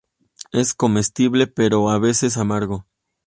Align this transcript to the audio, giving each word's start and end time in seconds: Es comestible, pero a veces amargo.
Es 0.51 0.73
comestible, 0.73 1.45
pero 1.45 1.91
a 1.91 1.99
veces 1.99 2.37
amargo. 2.37 2.87